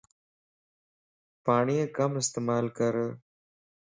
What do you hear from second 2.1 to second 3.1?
استعمال ڪر